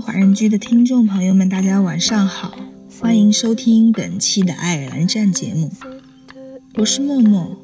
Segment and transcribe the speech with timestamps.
[0.00, 2.56] 华人居的听众朋友们，大家晚上好，
[3.00, 5.70] 欢迎收听本期的爱尔兰站节目，
[6.74, 7.56] 我是默默，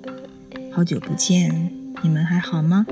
[0.70, 1.70] 好久不见，
[2.02, 2.86] 你们还好吗？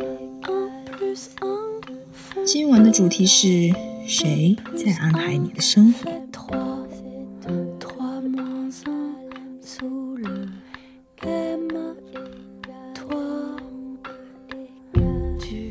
[2.45, 3.72] 今晚的主题是
[4.06, 6.10] 谁在安排你的生活？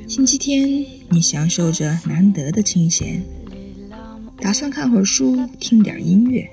[0.08, 3.22] 星期天，你享受着难得的清闲，
[4.42, 6.50] 打算看会儿书，听点音乐。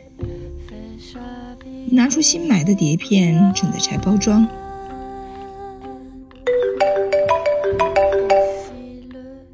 [1.89, 4.47] 你拿出新买的碟片，正在拆包装。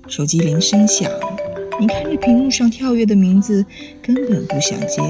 [0.08, 1.10] 手机铃声响，
[1.78, 3.64] 你看着屏幕上跳跃的名字，
[4.02, 5.02] 根本不想接。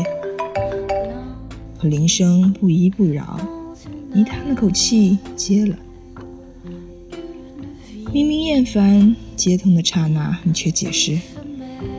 [1.79, 3.41] 可铃声不依不饶，
[4.13, 5.77] 你叹了口气，接了。
[8.13, 11.19] 明明厌烦，接通的刹那，你却解释：“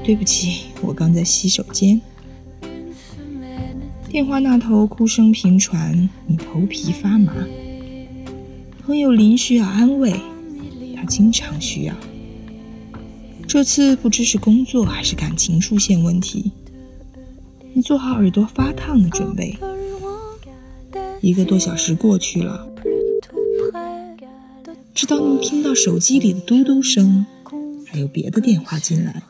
[0.04, 2.02] 对不起，我刚在洗手间。”
[4.10, 7.34] 电话那头哭声频传，你头皮发麻。
[8.86, 10.14] 朋友林需要安慰，
[10.96, 11.96] 他经常需要。
[13.48, 16.52] 这次不知是工作还是感情出现问题，
[17.74, 19.58] 你做好耳朵发烫的准备。
[21.22, 22.68] 一个多小时过去了。
[24.94, 27.26] 直到你听到手机里的嘟嘟声，
[27.88, 29.24] 还有别的电话进来，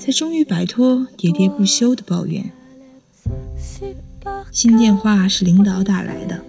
[0.00, 2.50] 才终于摆脱喋喋不休的抱怨。
[4.50, 6.42] 新电话是领导打来的，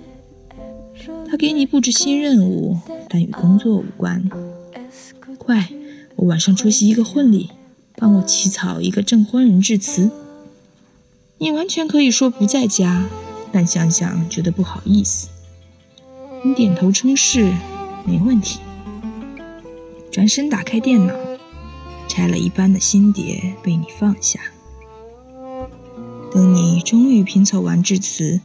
[1.29, 4.27] 他给你布置新任务，但与工作无关。
[5.37, 5.69] 快，
[6.15, 7.51] 我晚上出席一个婚礼，
[7.97, 10.09] 帮我起草一个证婚人致辞。
[11.39, 13.07] 你完全可以说不在家，
[13.51, 15.27] 但想想觉得不好意思。
[16.45, 17.53] 你点头称是。
[18.03, 18.59] 没问题。
[20.11, 21.13] 转身打开电脑，
[22.11, 24.37] 拆了一半的新碟被你放下。
[26.29, 28.41] 等你终于拼凑完致辞，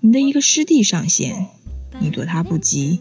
[0.00, 1.46] 你的一个师弟上线，
[1.98, 3.00] 你躲他不及，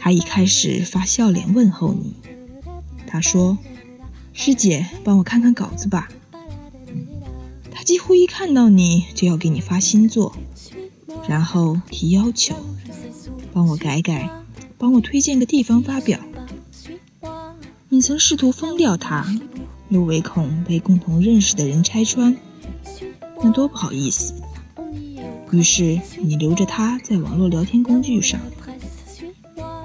[0.00, 2.14] 他一开始发笑脸问候你。
[3.06, 3.58] 他说
[4.32, 6.08] ：“师姐，帮我看看稿子吧。”
[7.70, 10.34] 他几乎一看到你就要给你发新作，
[11.28, 12.54] 然后提要求。
[13.52, 14.30] 帮我改改，
[14.78, 16.18] 帮我推荐个地方发表。
[17.94, 19.24] 你曾试图封掉他，
[19.88, 22.36] 又唯恐被共同认识的人拆穿，
[23.40, 24.34] 那多不好意思。
[25.52, 28.40] 于是你留着他在网络聊天工具上，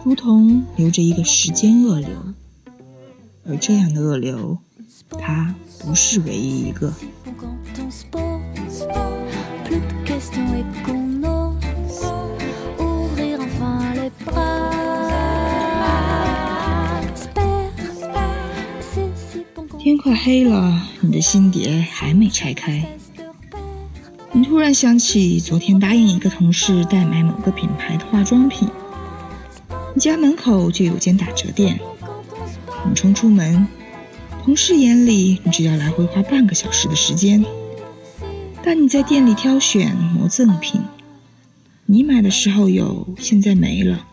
[0.03, 2.09] 如同留着一个时间恶流。
[3.45, 4.57] 而这样的恶流，
[5.11, 6.91] 他不是唯一一个。
[20.09, 22.83] 快黑了，你的新碟还没拆开。
[24.31, 28.67] 你突然想起昨天答应一个同事代买某个品牌的化妆品，
[29.93, 31.79] 你家门口就有间打折店。
[32.89, 33.67] 你冲出门，
[34.43, 37.45] 同事眼里你只要来回花半个小时的时间，
[38.63, 40.81] 但你在店里挑选磨赠品，
[41.85, 44.07] 你买的时候有，现在没了，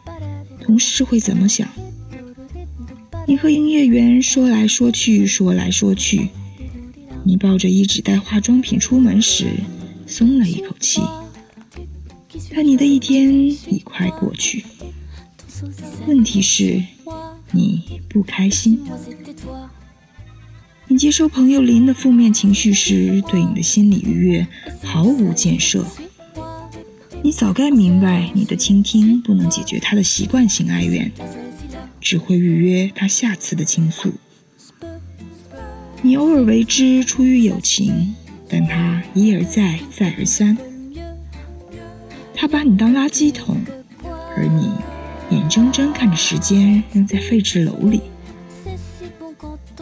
[0.63, 1.67] 同事会怎么想？
[3.29, 6.29] 你和营业员说来说去，说来说去，
[7.25, 9.49] 你抱着一纸袋化妆品出门时，
[10.07, 11.01] 松了一口气。
[12.55, 14.65] 但你的一天已快过去。
[16.07, 16.81] 问题是，
[17.51, 18.81] 你不开心。
[20.87, 24.47] 你接受朋友林的负面情绪时，对你的心理愉悦
[24.85, 25.85] 毫无建设。
[27.23, 31.11] 你早该明白，你的倾听不能解决他的习惯性哀怨。
[32.07, 34.13] 只会预约他下次的倾诉。
[36.03, 38.15] 你偶尔为之出于友情，
[38.49, 40.57] 但他一而再，再而三。
[42.33, 43.57] 他把你当垃圾桶，
[44.37, 44.71] 而你
[45.37, 48.01] 眼睁睁看着时间扔在废纸篓里。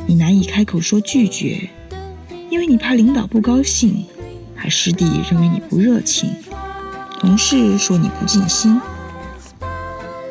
[0.07, 1.69] 你难以开口说拒绝，
[2.49, 4.07] 因为你怕领导不高兴，
[4.57, 6.31] 怕师弟认为你不热情，
[7.21, 8.81] 同事说你不尽心。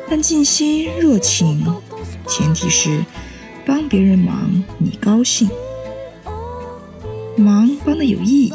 [0.06, 1.64] 但尽心热情，
[2.26, 3.04] 前提是
[3.66, 5.48] 帮别人忙你高兴，
[7.36, 8.52] 忙帮的有意义。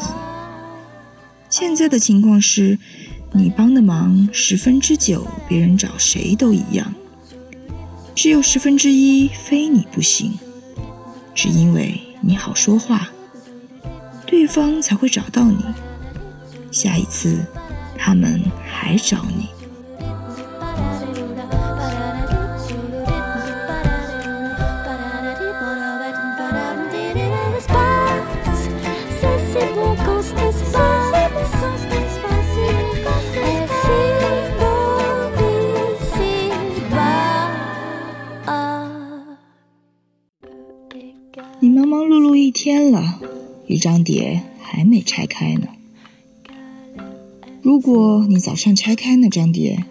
[1.50, 2.78] 现在的情况是，
[3.32, 6.94] 你帮的忙十分之九，别人找谁都一样，
[8.16, 10.38] 只有十分之一非你不行，
[11.34, 13.10] 只因为你好说话，
[14.26, 15.58] 对方才会找到你。
[16.72, 17.46] 下一次，
[17.98, 19.48] 他们还找你。
[42.62, 43.22] 天了
[43.68, 45.70] 一张碟还没拆开呢。
[47.62, 49.86] 如果你早上拆开那张碟，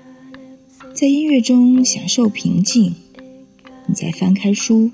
[0.93, 2.95] 在音乐中享受平静，
[3.87, 4.91] 你再翻开书，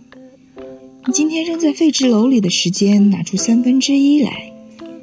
[1.04, 4.52] 你今天扔在废纸篓里的时间拿出三分之一来，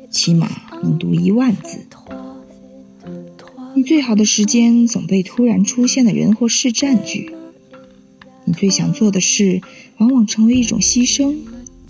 [0.10, 0.50] 起码
[0.82, 1.80] 能读一万字。
[3.76, 7.36] 你最好的时间总被突然出现的人或事占据，
[8.46, 9.60] 你最想做的事
[9.98, 11.36] 往往成为一种牺牲，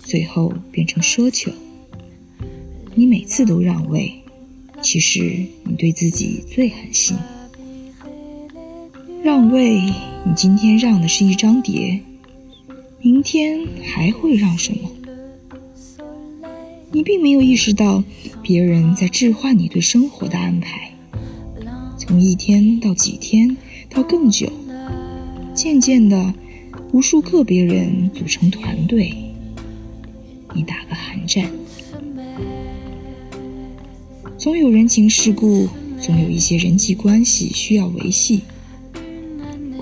[0.02, 1.50] 最后变成奢求。
[2.94, 4.12] 你每次都让位，
[4.82, 7.16] 其实你对自己最狠心。
[9.22, 9.80] 让位，
[10.26, 12.00] 你今天让的是一张碟，
[13.00, 14.90] 明天还会让什么？
[16.90, 18.04] 你并没有意识到，
[18.42, 20.92] 别人在置换你对生活的安排，
[21.96, 23.56] 从一天到几天，
[23.88, 24.52] 到更久，
[25.54, 26.34] 渐渐的，
[26.92, 29.14] 无数个别人组成团队，
[30.54, 31.50] 你打个寒战。
[34.38, 35.68] 总有人情世故，
[36.00, 38.42] 总有一些人际关系需要维系。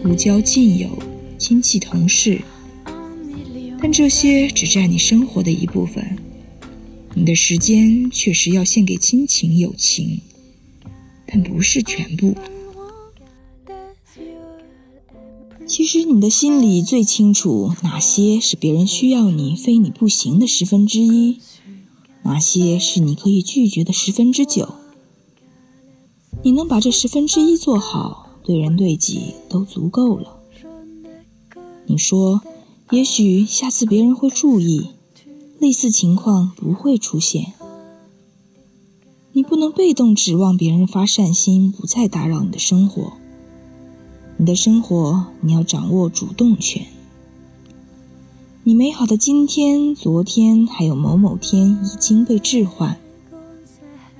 [0.02, 0.88] 故交近友、
[1.38, 2.40] 亲戚同事，
[3.80, 6.16] 但这些只占你生活的一部分，
[7.14, 10.20] 你的时间确实要献给亲情友情，
[11.26, 12.34] 但不是全部。
[15.70, 21.38] 其实你的心里最清楚，哪些是别人需要你非你不行的十分之一。
[22.24, 24.74] 哪些是你可以拒绝的十分之九？
[26.42, 30.40] 你能把这十分之一做好，对人对己都足够了。
[31.86, 32.42] 你说，
[32.90, 34.88] 也许下次别人会注意，
[35.60, 37.52] 类似情况不会出现。
[39.32, 43.19] 你不能被动指望别人发善心，不再打扰你的生活。
[44.40, 46.86] 你的生活，你要掌握主动权。
[48.64, 52.96] 你美好的今天、昨天，还有某某天已经被置换，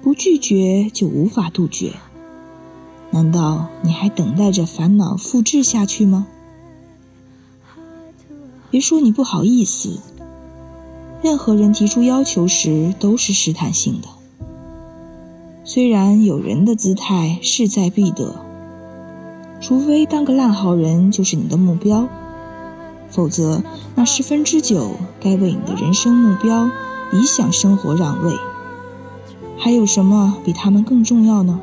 [0.03, 1.95] 不拒绝就无法杜绝。
[3.13, 6.27] 难道你还等待着烦恼复制下去吗？
[8.71, 10.01] 别说你不好意思，
[11.23, 14.09] 任何人提出要求时都是试探性的。
[15.65, 18.45] 虽然有人的姿态势在必得，
[19.61, 22.09] 除非当个烂好人就是你的目标。
[23.11, 23.63] 否则，
[23.97, 26.71] 那十分之九该为你的人生目标、
[27.13, 28.33] 理想生活让位。
[29.59, 31.61] 还有什么比他们更重要呢？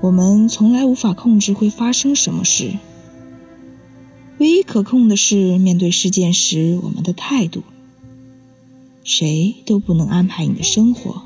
[0.00, 2.72] 我们从来无法控制会发生什么事，
[4.38, 7.62] 唯一可控的是面对事件时我们的态度。
[9.04, 11.22] 谁都不能安排你的生活，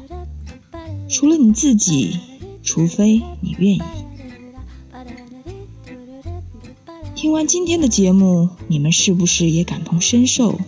[1.08, 2.18] 除了你自己，
[2.66, 3.82] 除非你愿意。
[7.14, 10.58] 听完今天的节目，你们是不是也感同身受？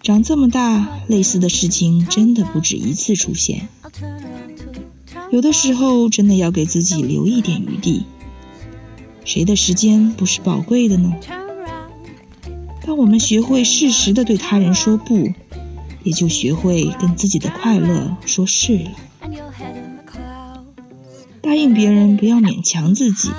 [0.00, 3.68] 长这么大，类似的事情真的不止一次出现。
[5.30, 8.04] 有的时候，真的要给自己留一点余地。
[9.24, 11.14] 谁的时间不是宝贵的呢？
[12.86, 15.30] 当我们学会适时的对他人说不，
[16.04, 18.90] 也就学会跟自己的快乐说是了。
[21.48, 23.30] 答应别人，不要勉强自己。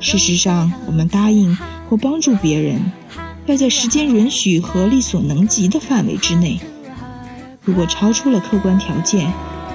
[0.00, 1.54] 事实上，我们答应
[1.86, 2.80] 或帮助别人，
[3.44, 6.58] 要在时间允许和力所能及的范围之内。
[7.62, 9.30] 如果超出了客观条件，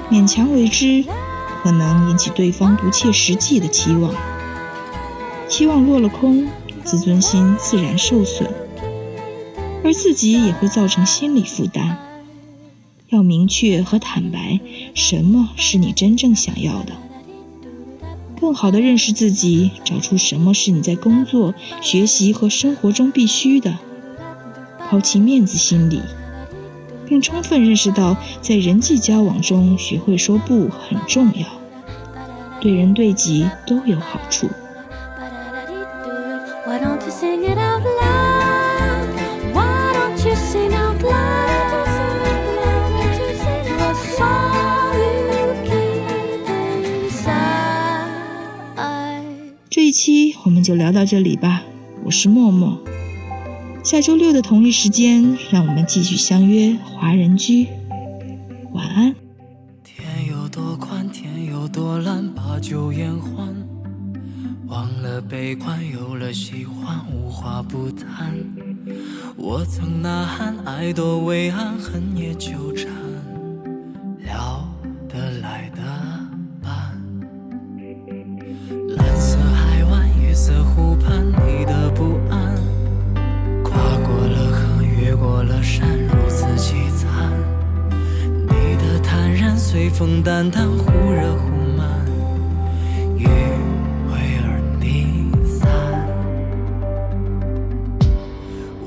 [0.10, 1.06] 勉强为之，
[1.62, 4.12] 可能引起对方不切实际的期望，
[5.48, 6.48] 期望落了空，
[6.84, 8.50] 自尊心自然受损，
[9.84, 12.00] 而自己也会造成心理负担。
[13.10, 14.60] 要明确和坦白，
[14.94, 16.94] 什么是你真正想要的。
[18.40, 23.78] 更好地认识自己，找出什么是你在工作、学习和生活中必须的，
[24.80, 26.02] 抛弃面子心理，
[27.08, 31.48] 并充分认识到在人际交往中学会说不很重要，
[32.60, 34.50] 对人对己都有好处。
[50.06, 51.64] 期我们就聊到这里吧，
[52.04, 52.80] 我是默默。
[53.84, 57.66] 下周六的同一时间，让我们继续相约华人居。
[58.72, 59.16] 晚安。
[59.84, 63.52] 天有多宽，天有多蓝，把酒言欢。
[64.68, 68.36] 忘了悲观，有了喜欢，无话不谈。
[69.36, 72.92] 我曾呐喊，爱多伟岸，恨也纠缠。
[74.24, 74.70] 聊
[75.10, 75.82] 得来的。
[80.46, 82.56] 色湖畔，你的不安，
[83.64, 83.74] 跨
[84.06, 85.90] 过了河，越过了山。
[86.06, 87.10] 如此凄惨。
[87.90, 91.90] 你的坦然随风淡淡，忽热忽慢，
[93.18, 95.18] 余晖而离
[95.50, 95.68] 散。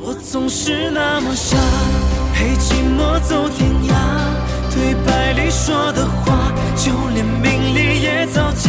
[0.00, 1.56] 我总是那么傻，
[2.34, 3.94] 陪寂寞走天涯。
[4.72, 8.67] 对白里说的话，就连名利也造假，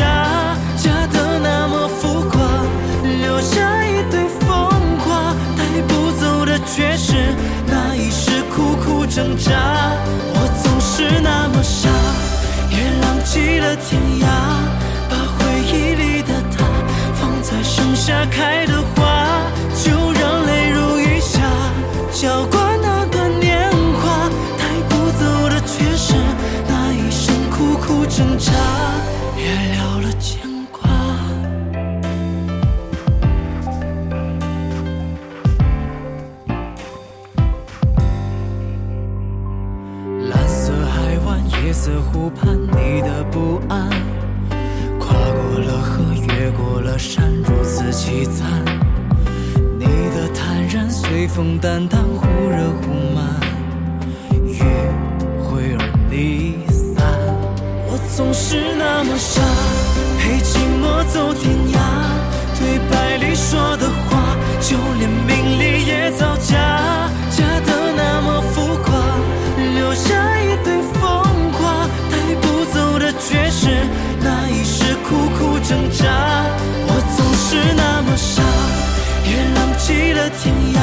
[80.37, 80.77] 天涯，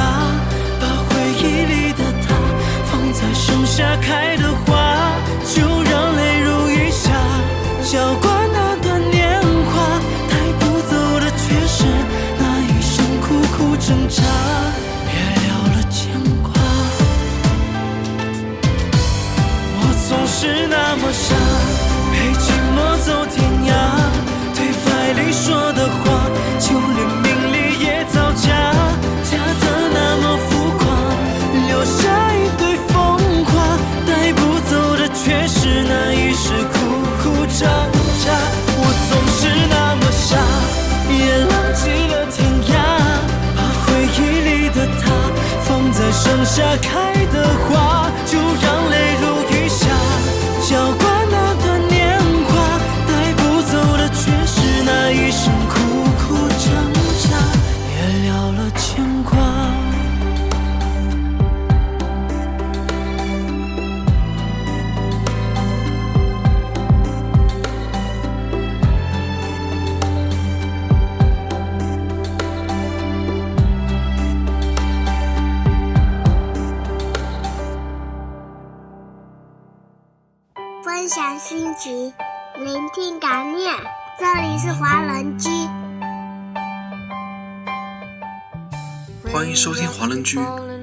[0.81, 2.35] 把回忆里的他
[2.91, 5.13] 放在盛夏开的花，
[5.55, 7.11] 就让泪如雨下，
[7.85, 11.85] 浇灌那段年华，带不走的却是
[12.39, 13.27] 那一生苦
[13.57, 14.23] 苦挣扎，
[15.07, 16.01] 别了了牵
[16.43, 16.53] 挂。
[19.79, 21.35] 我总是那么傻，
[22.13, 23.37] 陪寂寞走天
[46.47, 47.06] 下看
[81.87, 83.73] 聆听感念。
[84.19, 85.49] 这里是华人居，
[89.31, 90.37] 欢迎收听华人居，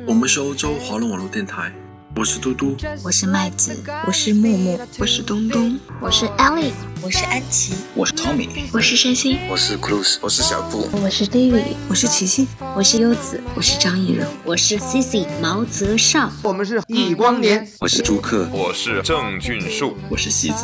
[0.07, 1.73] 我们是欧洲华人网络电台，
[2.15, 2.77] 我是嘟嘟。
[3.03, 20.63] 我是麦子，我是木木，我是东东，我是 Ellie，我是安琪，我是 Tommy，我是山心，我是 Cruz，我是小布，我是 David，我是琪琪，我是优子，我是张艺柔，我是 Cici 毛泽少，我们是易光年，我是朱克，我是郑俊树，我是西子。